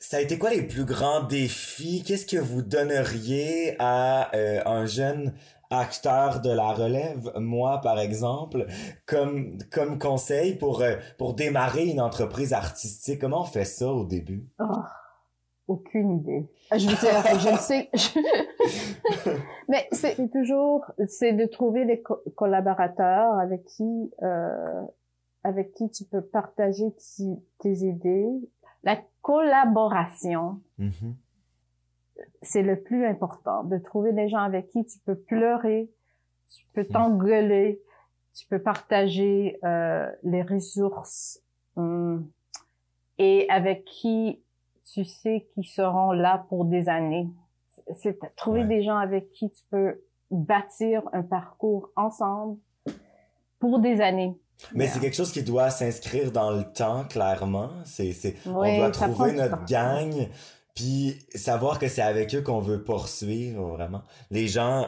Ça 0.00 0.18
a 0.18 0.20
été 0.20 0.38
quoi 0.38 0.50
les 0.50 0.62
plus 0.62 0.84
grands 0.84 1.22
défis? 1.22 2.02
Qu'est-ce 2.06 2.26
que 2.26 2.40
vous 2.40 2.62
donneriez 2.62 3.76
à 3.78 4.34
euh, 4.34 4.60
un 4.66 4.86
jeune 4.86 5.32
acteur 5.70 6.40
de 6.40 6.50
la 6.50 6.72
relève, 6.72 7.32
moi 7.36 7.80
par 7.80 7.98
exemple, 7.98 8.66
comme 9.06 9.58
comme 9.72 9.98
conseil 9.98 10.54
pour 10.54 10.82
euh, 10.82 10.96
pour 11.18 11.34
démarrer 11.34 11.86
une 11.86 12.00
entreprise 12.00 12.52
artistique 12.52 13.20
Comment 13.20 13.42
on 13.42 13.44
fait 13.44 13.64
ça 13.64 13.88
au 13.88 14.04
début? 14.04 14.46
Oh, 14.60 14.64
Aucune 15.68 16.18
idée. 16.18 16.48
Ah, 16.70 16.78
je 16.78 16.88
veux 16.88 16.94
dire, 16.94 17.38
je 17.40 17.50
le 17.50 17.56
sais. 17.56 17.90
Mais 19.68 19.88
c'est 19.90 20.30
toujours 20.30 20.84
c'est 21.08 21.32
de 21.32 21.46
trouver 21.46 21.84
des 21.84 22.02
collaborateurs 22.36 23.32
avec 23.38 23.64
qui 23.64 24.12
euh, 24.22 24.82
avec 25.46 25.72
qui 25.74 25.90
tu 25.90 26.04
peux 26.04 26.22
partager 26.22 26.86
tes 27.58 27.72
idées. 27.72 28.28
La 28.82 28.98
collaboration. 29.22 30.60
Mm-hmm 30.78 31.14
c'est 32.42 32.62
le 32.62 32.80
plus 32.80 33.04
important, 33.04 33.64
de 33.64 33.78
trouver 33.78 34.12
des 34.12 34.28
gens 34.28 34.40
avec 34.40 34.68
qui 34.68 34.84
tu 34.84 34.98
peux 35.00 35.16
pleurer, 35.16 35.90
tu 36.48 36.64
peux 36.72 36.82
hmm. 36.82 36.92
t'engueuler, 36.92 37.82
tu 38.34 38.46
peux 38.46 38.60
partager 38.60 39.58
euh, 39.64 40.10
les 40.22 40.42
ressources 40.42 41.40
hum, 41.76 42.28
et 43.18 43.46
avec 43.48 43.84
qui 43.84 44.42
tu 44.84 45.04
sais 45.04 45.46
qu'ils 45.52 45.66
seront 45.66 46.12
là 46.12 46.46
pour 46.48 46.64
des 46.64 46.88
années. 46.88 47.28
C'est 47.94 48.18
trouver 48.36 48.64
des 48.64 48.82
gens 48.82 48.96
avec 48.96 49.30
qui 49.32 49.50
tu 49.50 49.62
peux 49.70 50.00
bâtir 50.30 51.02
un 51.12 51.22
parcours 51.22 51.90
ensemble 51.96 52.58
pour 53.58 53.78
des 53.78 54.00
années. 54.00 54.38
Mais 54.74 54.86
c'est 54.88 55.00
quelque 55.00 55.16
chose 55.16 55.32
qui 55.32 55.42
doit 55.42 55.70
s'inscrire 55.70 56.32
dans 56.32 56.50
le 56.50 56.64
temps, 56.64 57.04
clairement. 57.04 57.70
C'est, 57.84 58.12
c'est, 58.12 58.36
on 58.46 58.76
doit 58.76 58.90
trouver 58.90 59.32
notre 59.32 59.64
gang, 59.66 60.28
puis 60.74 61.18
savoir 61.34 61.78
que 61.78 61.88
c'est 61.88 62.02
avec 62.02 62.34
eux 62.34 62.42
qu'on 62.42 62.60
veut 62.60 62.82
poursuivre, 62.82 63.62
vraiment. 63.76 64.02
Les 64.30 64.48
gens 64.48 64.86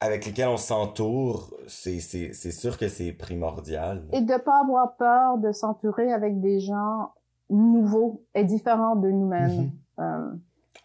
avec 0.00 0.26
lesquels 0.26 0.48
on 0.48 0.56
s'entoure, 0.56 1.52
c'est, 1.66 2.00
c'est, 2.00 2.32
c'est 2.32 2.52
sûr 2.52 2.78
que 2.78 2.88
c'est 2.88 3.12
primordial. 3.12 4.04
Et 4.12 4.20
de 4.20 4.36
pas 4.36 4.60
avoir 4.60 4.96
peur 4.96 5.38
de 5.38 5.50
s'entourer 5.50 6.12
avec 6.12 6.40
des 6.40 6.60
gens 6.60 7.12
nouveaux 7.50 8.24
et 8.34 8.44
différents 8.44 8.94
de 8.94 9.10
nous-mêmes. 9.10 9.70
Mm-hmm. 9.98 10.02
Euh, 10.02 10.36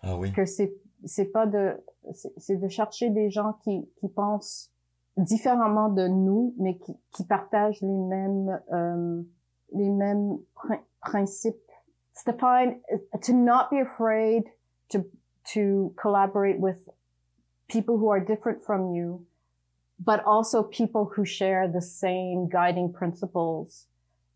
ah 0.02 0.18
oui. 0.18 0.32
Que 0.32 0.46
c'est, 0.46 0.76
c'est 1.06 1.26
pas 1.26 1.46
de, 1.46 1.78
c'est, 2.38 2.58
de 2.58 2.68
chercher 2.68 3.10
des 3.12 3.30
gens 3.30 3.54
qui, 3.64 3.88
qui 4.00 4.10
pensent 4.10 4.72
différemment 5.18 5.90
de 5.90 6.08
nous, 6.08 6.54
mais 6.58 6.78
qui, 6.78 6.94
qui 7.12 7.24
partagent 7.26 7.82
les 7.82 7.88
mêmes, 7.88 8.60
euh, 8.72 9.22
les 9.74 9.90
mêmes 9.90 10.38
principes. 11.02 11.56
Stefan, 12.14 12.80
to 13.22 13.34
not 13.34 13.70
be 13.72 13.80
afraid 13.80 14.44
to, 14.90 15.06
to 15.54 15.94
collaborate 15.98 16.60
with 16.60 16.88
people 17.68 17.98
who 17.98 18.10
are 18.10 18.20
different 18.20 18.64
from 18.64 18.94
you, 18.94 19.26
but 20.00 20.24
also 20.26 20.64
people 20.64 21.12
who 21.16 21.26
share 21.26 21.68
the 21.68 21.82
same 21.82 22.48
guiding 22.50 22.94
principles, 22.94 23.88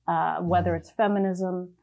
uh, 0.07 0.38
whether 0.41 0.75
it's 0.75 0.89
feminism 0.89 1.74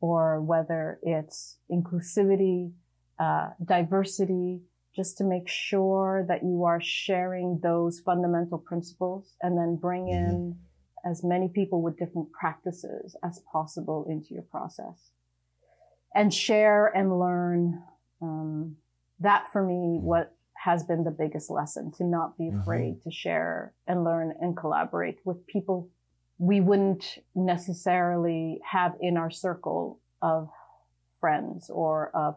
or 0.00 0.40
whether 0.40 0.98
it's 1.02 1.58
inclusivity, 1.70 2.72
uh, 3.18 3.50
diversity, 3.64 4.60
just 4.94 5.16
to 5.18 5.24
make 5.24 5.48
sure 5.48 6.24
that 6.28 6.42
you 6.42 6.64
are 6.64 6.80
sharing 6.80 7.60
those 7.62 8.00
fundamental 8.00 8.58
principles 8.58 9.34
and 9.42 9.56
then 9.56 9.76
bring 9.76 10.06
mm-hmm. 10.06 10.30
in 10.30 10.56
as 11.04 11.24
many 11.24 11.48
people 11.48 11.80
with 11.82 11.98
different 11.98 12.30
practices 12.32 13.16
as 13.24 13.40
possible 13.50 14.06
into 14.08 14.34
your 14.34 14.42
process. 14.42 15.10
and 16.14 16.34
share 16.34 16.86
and 16.86 17.18
learn. 17.18 17.82
Um, 18.20 18.76
that 19.20 19.50
for 19.52 19.64
me, 19.64 19.98
what 20.00 20.34
has 20.54 20.82
been 20.84 21.04
the 21.04 21.10
biggest 21.10 21.50
lesson 21.50 21.90
to 21.92 22.04
not 22.04 22.36
be 22.36 22.44
mm-hmm. 22.44 22.60
afraid 22.60 22.94
mm-hmm. 22.94 23.08
to 23.08 23.14
share 23.14 23.72
and 23.86 24.04
learn 24.04 24.34
and 24.40 24.56
collaborate 24.56 25.18
with 25.24 25.46
people 25.46 25.88
we 26.38 26.60
wouldn't 26.60 27.18
necessarily 27.34 28.60
have 28.68 28.94
in 29.00 29.16
our 29.18 29.30
circle 29.30 30.00
of 30.22 30.48
friends 31.20 31.70
or 31.70 32.10
of 32.14 32.36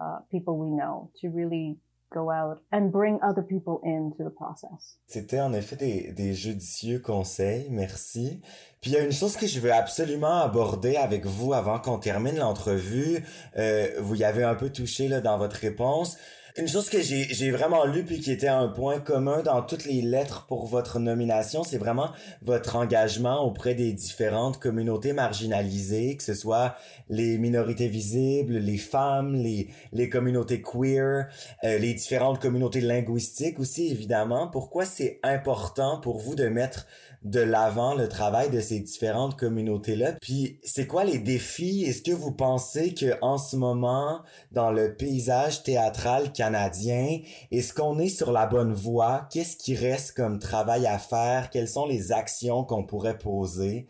uh, 0.00 0.18
people 0.30 0.58
we 0.58 0.70
know 0.70 1.10
to 1.20 1.28
really 1.28 1.78
go 2.14 2.30
out 2.30 2.58
and 2.72 2.90
bring 2.90 3.18
other 3.22 3.42
people 3.42 3.80
into 3.84 4.22
the 4.22 4.34
process. 4.34 4.98
C'était 5.06 5.40
en 5.40 5.52
effet 5.52 5.76
des, 5.76 6.12
des 6.12 6.34
judicieux 6.34 7.00
conseils, 7.00 7.68
merci. 7.70 8.40
Puis 8.80 8.90
il 8.90 8.94
y 8.94 8.96
a 8.96 9.02
une 9.02 9.12
chose 9.12 9.36
que 9.36 9.46
je 9.46 9.60
veux 9.60 9.72
absolument 9.72 10.40
aborder 10.42 10.96
avec 10.96 11.26
vous 11.26 11.52
avant 11.52 11.78
qu'on 11.78 11.98
termine 11.98 12.36
l'entrevue. 12.36 13.24
Euh, 13.56 13.88
vous 14.00 14.16
y 14.16 14.24
avez 14.24 14.44
un 14.44 14.54
peu 14.54 14.70
touché 14.70 15.08
là 15.08 15.20
dans 15.20 15.38
votre 15.38 15.56
réponse. 15.56 16.16
Une 16.56 16.68
chose 16.68 16.88
que 16.88 17.02
j'ai 17.02 17.50
vraiment 17.50 17.84
lu 17.84 18.04
puis 18.04 18.20
qui 18.20 18.30
était 18.30 18.46
un 18.46 18.68
point 18.68 19.00
commun 19.00 19.42
dans 19.42 19.60
toutes 19.60 19.86
les 19.86 20.02
lettres 20.02 20.46
pour 20.46 20.66
votre 20.66 21.00
nomination, 21.00 21.64
c'est 21.64 21.78
vraiment 21.78 22.10
votre 22.42 22.76
engagement 22.76 23.44
auprès 23.44 23.74
des 23.74 23.92
différentes 23.92 24.60
communautés 24.60 25.12
marginalisées, 25.12 26.16
que 26.16 26.22
ce 26.22 26.34
soit 26.34 26.76
les 27.08 27.38
minorités 27.38 27.88
visibles, 27.88 28.58
les 28.58 28.78
femmes, 28.78 29.34
les, 29.34 29.66
les 29.92 30.08
communautés 30.08 30.62
queer, 30.62 31.26
euh, 31.64 31.78
les 31.78 31.92
différentes 31.92 32.38
communautés 32.38 32.82
linguistiques 32.82 33.58
aussi 33.58 33.90
évidemment. 33.90 34.46
Pourquoi 34.46 34.84
c'est 34.84 35.18
important 35.24 35.98
pour 35.98 36.20
vous 36.20 36.36
de 36.36 36.46
mettre 36.46 36.86
de 37.24 37.40
l'avant 37.40 37.94
le 37.94 38.06
travail 38.06 38.50
de 38.50 38.60
ces 38.60 38.78
différentes 38.78 39.36
communautés-là? 39.36 40.12
Puis, 40.20 40.60
c'est 40.62 40.86
quoi 40.86 41.04
les 41.04 41.18
défis? 41.18 41.82
Est-ce 41.84 42.02
que 42.02 42.12
vous 42.12 42.32
pensez 42.32 42.94
que 42.94 43.14
en 43.22 43.38
ce 43.38 43.56
moment, 43.56 44.20
dans 44.52 44.70
le 44.70 44.94
paysage 44.94 45.62
théâtral 45.62 46.32
canadien, 46.44 47.20
est-ce 47.50 47.72
qu'on 47.72 47.98
est 47.98 48.08
sur 48.08 48.30
la 48.30 48.46
bonne 48.46 48.74
voie? 48.74 49.26
Qu'est-ce 49.30 49.56
qui 49.56 49.74
reste 49.74 50.12
comme 50.12 50.38
travail 50.38 50.86
à 50.86 50.98
faire? 50.98 51.48
Quelles 51.48 51.68
sont 51.68 51.86
les 51.86 52.12
actions 52.12 52.64
qu'on 52.64 52.84
pourrait 52.84 53.16
poser? 53.16 53.86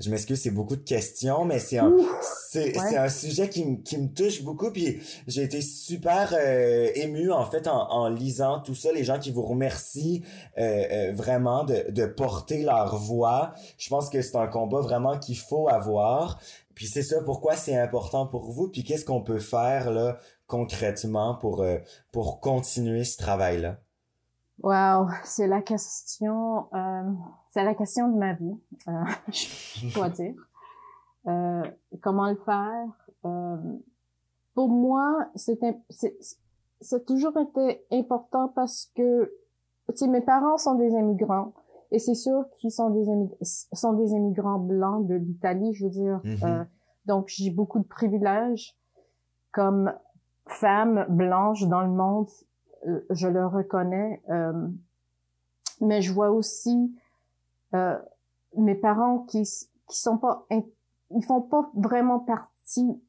Je 0.00 0.10
m'excuse, 0.10 0.40
c'est 0.40 0.52
beaucoup 0.52 0.76
de 0.76 0.84
questions, 0.84 1.44
mais 1.44 1.58
c'est 1.58 1.78
un, 1.78 1.92
c'est, 2.22 2.76
un 2.96 3.08
sujet 3.08 3.50
qui, 3.50 3.64
me, 3.64 3.76
qui 3.82 3.98
me 3.98 4.08
touche 4.08 4.42
beaucoup. 4.42 4.70
Puis 4.70 5.02
j'ai 5.26 5.42
été 5.42 5.60
super 5.60 6.32
euh, 6.32 6.88
ému 6.94 7.32
en 7.32 7.44
fait 7.44 7.66
en, 7.66 7.90
en, 7.90 8.08
lisant 8.08 8.60
tout 8.60 8.76
ça. 8.76 8.92
Les 8.92 9.04
gens 9.04 9.18
qui 9.18 9.32
vous 9.32 9.42
remercient 9.42 10.22
euh, 10.56 10.84
euh, 10.90 11.12
vraiment 11.12 11.64
de, 11.64 11.90
de 11.90 12.06
porter 12.06 12.62
leur 12.62 12.96
voix. 12.96 13.52
Je 13.76 13.88
pense 13.88 14.08
que 14.08 14.22
c'est 14.22 14.36
un 14.36 14.46
combat 14.46 14.80
vraiment 14.80 15.18
qu'il 15.18 15.36
faut 15.36 15.68
avoir. 15.68 16.38
Puis 16.74 16.86
c'est 16.86 17.02
ça 17.02 17.20
pourquoi 17.24 17.56
c'est 17.56 17.76
important 17.76 18.24
pour 18.28 18.52
vous? 18.52 18.68
Puis 18.68 18.84
qu'est-ce 18.84 19.04
qu'on 19.04 19.22
peut 19.22 19.40
faire 19.40 19.90
là 19.90 20.18
concrètement 20.48 21.36
pour 21.36 21.62
euh, 21.62 21.78
pour 22.10 22.40
continuer 22.40 23.04
ce 23.04 23.16
travail 23.16 23.60
là. 23.60 23.76
Wow, 24.60 25.06
c'est 25.22 25.46
la 25.46 25.62
question, 25.62 26.66
euh, 26.74 27.12
c'est 27.52 27.62
la 27.62 27.76
question 27.76 28.08
de 28.08 28.18
ma 28.18 28.32
vie, 28.32 28.56
euh, 28.88 28.92
je 29.28 29.94
dois 29.94 30.08
dire. 30.08 30.34
Euh, 31.28 31.62
comment 32.00 32.28
le 32.28 32.36
faire? 32.44 32.88
Euh, 33.24 33.56
Pour 34.54 34.68
moi, 34.68 35.28
c'est 35.36 35.58
c'est 36.80 37.06
toujours 37.06 37.36
été 37.38 37.84
important 37.92 38.48
parce 38.48 38.90
que, 38.96 39.32
tu 39.90 39.96
sais, 39.96 40.08
mes 40.08 40.20
parents 40.20 40.56
sont 40.56 40.74
des 40.74 40.90
immigrants 40.90 41.52
et 41.92 41.98
c'est 42.00 42.14
sûr 42.14 42.44
qu'ils 42.58 42.72
sont 42.72 42.90
des 42.90 43.04
sont 43.72 43.92
des 43.92 44.10
immigrants 44.10 44.58
blancs 44.58 45.06
de 45.06 45.14
l'Italie, 45.14 45.72
je 45.74 45.84
veux 45.84 45.90
dire. 45.90 46.20
Euh, 46.42 46.64
donc 47.06 47.28
j'ai 47.28 47.50
beaucoup 47.50 47.78
de 47.78 47.86
privilèges 47.86 48.76
comme 49.52 49.92
femme 50.48 51.06
blanche 51.08 51.64
dans 51.66 51.82
le 51.82 51.90
monde 51.90 52.28
je 53.10 53.28
le 53.28 53.46
reconnais, 53.46 54.22
euh, 54.30 54.68
mais 55.80 56.02
je 56.02 56.12
vois 56.12 56.30
aussi 56.30 56.94
euh, 57.74 57.98
mes 58.56 58.74
parents 58.74 59.20
qui 59.20 59.42
qui 59.88 59.98
sont 59.98 60.18
pas 60.18 60.46
ils 60.50 61.24
font 61.24 61.40
pas 61.40 61.70
vraiment 61.74 62.20
partie 62.20 63.02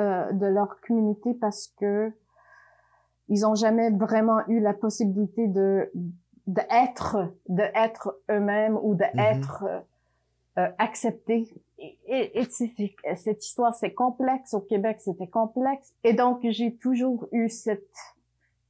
euh, 0.00 0.32
de 0.32 0.46
leur 0.46 0.80
communauté 0.80 1.34
parce 1.34 1.68
que 1.78 2.12
ils 3.28 3.46
ont 3.46 3.54
jamais 3.54 3.90
vraiment 3.90 4.46
eu 4.48 4.60
la 4.60 4.74
possibilité 4.74 5.48
de 5.48 5.90
d'être 6.46 7.34
de 7.48 7.62
être 7.74 8.18
eux-mêmes 8.30 8.78
ou 8.82 8.94
d'être 8.94 9.64
mm-hmm. 9.64 9.82
Euh, 10.58 10.68
acceptés 10.78 11.48
et, 11.78 12.38
et, 12.38 12.44
cette 13.16 13.44
histoire 13.44 13.74
c'est 13.74 13.94
complexe. 13.94 14.54
Au 14.54 14.60
Québec 14.60 15.00
c'était 15.00 15.26
complexe. 15.26 15.94
Et 16.04 16.12
donc 16.12 16.40
j'ai 16.48 16.76
toujours 16.76 17.26
eu 17.32 17.48
cette 17.48 17.96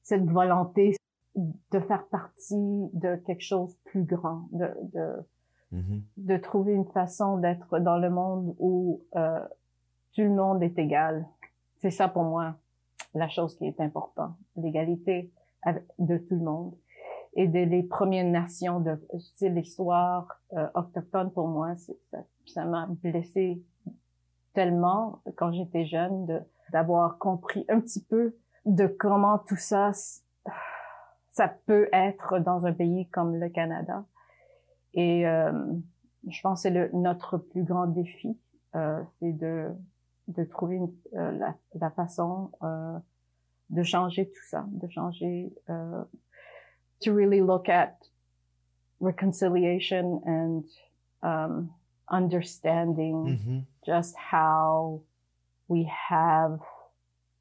cette 0.03 0.25
volonté 0.25 0.97
de 1.35 1.81
faire 1.81 2.07
partie 2.07 2.89
de 2.93 3.17
quelque 3.17 3.43
chose 3.43 3.75
de 3.75 3.91
plus 3.91 4.05
grand 4.05 4.49
de 4.53 4.71
de, 4.93 5.27
mm-hmm. 5.73 6.03
de 6.19 6.37
trouver 6.37 6.73
une 6.73 6.87
façon 6.87 7.39
d'être 7.39 7.79
dans 7.79 7.99
le 7.99 8.11
monde 8.11 8.55
où 8.59 9.03
euh, 9.17 9.41
tout 10.15 10.23
le 10.23 10.31
monde 10.31 10.63
est 10.63 10.79
égal. 10.79 11.27
C'est 11.79 11.91
ça 11.91 12.09
pour 12.09 12.23
moi 12.23 12.55
la 13.15 13.29
chose 13.29 13.57
qui 13.57 13.67
est 13.67 13.81
importante. 13.81 14.37
L'égalité 14.57 15.33
de 15.99 16.17
tout 16.17 16.35
le 16.35 16.45
monde 16.45 16.75
et 17.35 17.49
de 17.49 17.61
les 17.61 17.83
premières 17.83 18.27
nations 18.27 18.81
de 18.81 18.99
l'histoire 19.43 20.29
euh, 20.53 20.69
autochtone 20.75 21.33
pour 21.33 21.49
moi 21.49 21.75
ça 22.47 22.65
m'a 22.65 22.87
blessé 23.03 23.63
tellement 24.55 25.23
quand 25.37 25.53
j'étais 25.53 25.87
jeune 25.87 26.27
de 26.27 26.41
d'avoir 26.73 27.19
compris 27.19 27.65
un 27.69 27.81
petit 27.81 28.03
peu 28.03 28.35
de 28.65 28.87
comment 28.87 29.39
tout 29.39 29.57
ça 29.57 29.93
ça 31.33 31.49
peut 31.49 31.89
être 31.93 32.39
dans 32.41 32.67
un 32.67 32.73
pays 32.73 33.09
comme 33.09 33.37
le 33.37 33.49
Canada. 33.49 34.05
Et 34.95 35.27
euh, 35.27 35.53
je 36.29 36.41
pense 36.43 36.63
que 36.63 36.69
c'est 36.69 36.93
notre 36.93 37.39
plus 37.39 37.65
grand 37.65 37.87
défi 37.87 38.39
euh, 38.75 39.03
c'est 39.19 39.33
de 39.33 39.71
de 40.29 40.45
trouver 40.45 40.81
euh, 41.15 41.33
la, 41.33 41.55
la, 41.75 41.91
façon 41.91 42.53
euh, 42.63 42.97
de 43.71 43.83
changer 43.83 44.29
tout 44.29 44.47
ça 44.49 44.65
de 44.69 44.89
changer 44.89 45.53
euh, 45.69 46.05
to 47.03 47.13
really 47.13 47.41
look 47.41 47.69
at 47.69 47.97
reconciliation 49.01 50.23
and 50.25 50.65
um, 51.23 51.71
understanding 52.09 53.39
mm-hmm. 53.39 53.59
just 53.85 54.15
how 54.17 55.03
we 55.69 55.91
have 56.09 56.61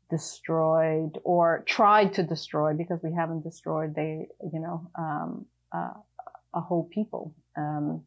destroyed 0.09 1.19
or 1.23 1.63
tried 1.65 2.13
to 2.13 2.23
destroy 2.23 2.73
because 2.73 2.99
we 3.01 3.13
haven't 3.13 3.43
destroyed 3.43 3.95
they 3.95 4.27
you 4.51 4.59
know 4.59 4.89
um, 4.95 5.45
uh, 5.71 5.93
a 6.53 6.59
whole 6.59 6.89
people 6.93 7.33
um, 7.57 8.01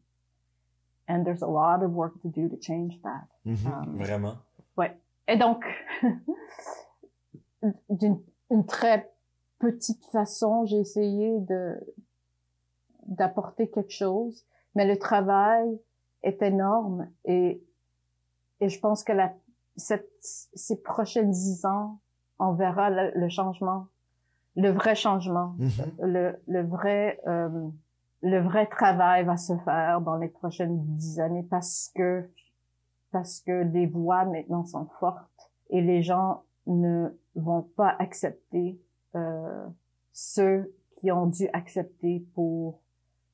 and 1.07 1.25
there's 1.25 1.41
a 1.41 1.47
lot 1.47 1.81
of 1.83 1.91
work 1.91 2.13
to 2.21 2.27
do 2.27 2.47
to 2.49 2.57
change 2.57 2.93
that 3.03 3.27
mm-hmm. 3.47 3.67
um, 3.67 3.97
vraiment 3.97 4.37
ouais 4.77 4.91
et 5.27 5.37
donc 5.37 5.63
d'une 7.89 8.21
une 8.51 8.65
très 8.65 9.09
petite 9.71 10.05
façon, 10.05 10.65
j'ai 10.65 10.79
essayé 10.79 11.39
de 11.39 11.75
d'apporter 13.07 13.69
quelque 13.69 13.91
chose, 13.91 14.45
mais 14.73 14.87
le 14.87 14.97
travail 14.97 15.79
est 16.23 16.41
énorme 16.41 17.07
et 17.25 17.61
et 18.61 18.69
je 18.69 18.79
pense 18.79 19.03
que 19.03 19.11
la 19.11 19.33
cette 19.77 20.09
ces 20.21 20.81
prochaines 20.81 21.31
dix 21.31 21.65
ans, 21.65 21.99
on 22.39 22.53
verra 22.53 22.89
le, 22.89 23.29
changement, 23.29 23.87
le 24.55 24.69
vrai 24.69 24.95
changement, 24.95 25.55
mm-hmm. 25.59 26.05
le 26.05 26.41
le 26.47 26.63
vrai 26.63 27.19
euh, 27.27 27.69
le 28.21 28.39
vrai 28.39 28.65
travail 28.65 29.23
va 29.23 29.37
se 29.37 29.55
faire 29.59 30.01
dans 30.01 30.15
les 30.17 30.29
prochaines 30.29 30.83
dix 30.95 31.19
années 31.19 31.45
parce 31.49 31.91
que 31.95 32.27
parce 33.11 33.39
que 33.39 33.63
les 33.63 33.85
voix 33.85 34.25
maintenant 34.25 34.65
sont 34.65 34.87
fortes 34.99 35.51
et 35.69 35.81
les 35.81 36.01
gens 36.01 36.43
ne 36.65 37.09
vont 37.35 37.61
pas 37.61 37.95
accepter 37.99 38.79
euh, 39.15 39.67
ceux 40.11 40.73
qui 40.99 41.11
ont 41.11 41.27
dû 41.27 41.47
accepter 41.53 42.25
pour 42.33 42.81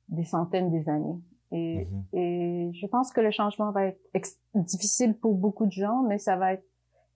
des 0.08 0.24
centaines 0.24 0.70
des 0.70 0.88
années. 0.88 1.20
Et, 1.52 1.84
mm-hmm. 1.84 2.18
et 2.18 2.70
je 2.72 2.86
pense 2.86 3.12
que 3.12 3.20
le 3.20 3.30
changement 3.30 3.70
va 3.72 3.86
être 3.86 4.00
difficile 4.54 5.16
pour 5.16 5.34
beaucoup 5.34 5.66
de 5.66 5.72
gens, 5.72 6.02
mais 6.02 6.18
ça 6.18 6.36
va 6.36 6.54
être 6.54 6.64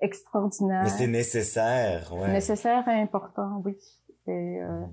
extraordinaire. 0.00 0.82
Mais 0.82 0.90
c'est 0.90 1.06
nécessaire, 1.06 2.12
ouais. 2.12 2.32
Nécessaire 2.32 2.86
et 2.88 3.00
important, 3.00 3.62
oui. 3.64 3.76
Et, 4.26 4.30
euh, 4.30 4.80
mm-hmm. 4.80 4.92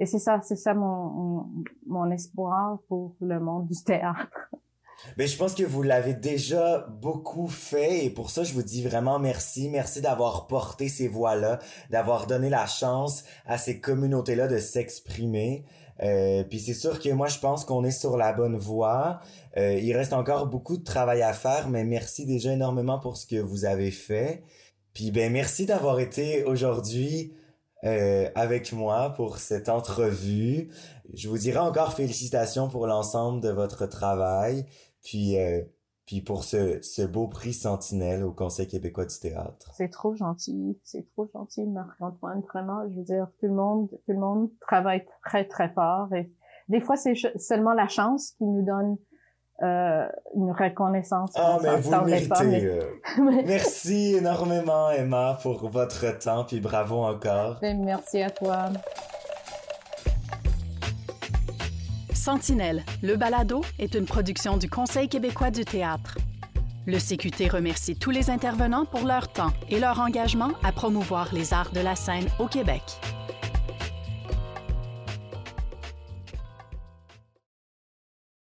et 0.00 0.06
c'est 0.06 0.18
ça, 0.18 0.40
c'est 0.42 0.56
ça 0.56 0.74
mon, 0.74 1.08
mon, 1.08 1.46
mon 1.86 2.10
espoir 2.10 2.78
pour 2.88 3.16
le 3.20 3.40
monde 3.40 3.68
du 3.68 3.82
théâtre. 3.84 4.50
Mais 5.16 5.26
je 5.26 5.36
pense 5.36 5.54
que 5.54 5.62
vous 5.62 5.82
l'avez 5.82 6.14
déjà 6.14 6.86
beaucoup 7.00 7.48
fait 7.48 8.04
et 8.04 8.10
pour 8.10 8.30
ça 8.30 8.44
je 8.44 8.52
vous 8.52 8.62
dis 8.62 8.82
vraiment 8.82 9.18
merci, 9.18 9.68
merci 9.68 10.00
d'avoir 10.00 10.46
porté 10.46 10.88
ces 10.88 11.08
voix-là, 11.08 11.58
d'avoir 11.90 12.26
donné 12.26 12.48
la 12.48 12.66
chance 12.66 13.24
à 13.46 13.58
ces 13.58 13.80
communautés-là 13.80 14.48
de 14.48 14.58
s'exprimer. 14.58 15.64
Euh, 16.02 16.44
puis 16.44 16.60
c'est 16.60 16.74
sûr 16.74 17.00
que 17.00 17.08
moi 17.10 17.28
je 17.28 17.38
pense 17.38 17.64
qu'on 17.64 17.84
est 17.84 17.90
sur 17.90 18.16
la 18.16 18.32
bonne 18.32 18.56
voie. 18.56 19.20
Euh, 19.56 19.78
il 19.80 19.96
reste 19.96 20.12
encore 20.12 20.46
beaucoup 20.46 20.76
de 20.76 20.84
travail 20.84 21.22
à 21.22 21.32
faire, 21.32 21.68
mais 21.68 21.84
merci 21.84 22.26
déjà 22.26 22.52
énormément 22.52 22.98
pour 22.98 23.16
ce 23.16 23.26
que 23.26 23.36
vous 23.36 23.64
avez 23.64 23.90
fait. 23.90 24.42
Puis 24.92 25.10
ben 25.10 25.32
merci 25.32 25.66
d'avoir 25.66 26.00
été 26.00 26.44
aujourd'hui 26.44 27.32
euh, 27.84 28.28
avec 28.34 28.72
moi 28.72 29.10
pour 29.10 29.38
cette 29.38 29.68
entrevue. 29.68 30.70
Je 31.14 31.28
vous 31.28 31.38
dirai 31.38 31.58
encore 31.58 31.92
félicitations 31.92 32.68
pour 32.68 32.86
l'ensemble 32.86 33.40
de 33.40 33.50
votre 33.50 33.86
travail. 33.86 34.64
Puis, 35.06 35.38
euh, 35.38 35.62
puis 36.04 36.20
pour 36.20 36.44
ce, 36.44 36.80
ce 36.82 37.02
beau 37.02 37.28
prix 37.28 37.52
Sentinelle 37.52 38.24
au 38.24 38.32
Conseil 38.32 38.66
québécois 38.66 39.06
du 39.06 39.18
théâtre. 39.18 39.70
C'est 39.74 39.90
trop 39.90 40.14
gentil, 40.14 40.78
c'est 40.82 41.08
trop 41.12 41.28
gentil, 41.32 41.64
Marc-Antoine. 41.64 42.42
Vraiment, 42.52 42.82
je 42.88 42.94
veux 42.94 43.04
dire, 43.04 43.28
tout 43.38 43.46
le 43.46 43.54
monde, 43.54 43.88
tout 43.88 44.12
le 44.12 44.18
monde 44.18 44.50
travaille 44.60 45.04
très 45.24 45.44
très 45.44 45.68
fort. 45.70 46.12
Et 46.12 46.30
des 46.68 46.80
fois, 46.80 46.96
c'est 46.96 47.14
seulement 47.38 47.72
la 47.72 47.86
chance 47.86 48.32
qui 48.32 48.44
nous 48.44 48.64
donne 48.64 48.96
euh, 49.62 50.06
une 50.34 50.50
reconnaissance. 50.50 51.30
Ah, 51.36 51.58
mais 51.62 51.80
vous 51.80 52.04
méritez. 52.04 52.66
Euh. 52.66 52.82
merci 53.46 54.16
énormément, 54.16 54.90
Emma, 54.90 55.38
pour 55.40 55.68
votre 55.68 56.18
temps, 56.18 56.44
puis 56.44 56.60
bravo 56.60 57.04
encore. 57.04 57.58
Ben, 57.60 57.82
merci 57.82 58.22
à 58.22 58.30
toi. 58.30 58.70
Sentinelle, 62.26 62.84
le 63.04 63.14
balado 63.14 63.62
est 63.78 63.94
une 63.94 64.04
production 64.04 64.56
du 64.56 64.68
Conseil 64.68 65.08
québécois 65.08 65.52
du 65.52 65.64
théâtre. 65.64 66.18
Le 66.84 66.98
CQT 66.98 67.48
remercie 67.48 67.96
tous 67.96 68.10
les 68.10 68.30
intervenants 68.30 68.84
pour 68.84 69.06
leur 69.06 69.28
temps 69.28 69.52
et 69.68 69.78
leur 69.78 70.00
engagement 70.00 70.50
à 70.64 70.72
promouvoir 70.72 71.32
les 71.32 71.54
arts 71.54 71.70
de 71.70 71.78
la 71.78 71.94
scène 71.94 72.26
au 72.40 72.48
Québec. 72.48 72.82